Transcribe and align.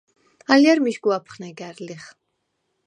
ალჲა̈რ 0.53 0.79
მიშგუ 0.83 1.09
აფხნეგა̈რ 1.17 1.77
ლიხ. 1.85 2.03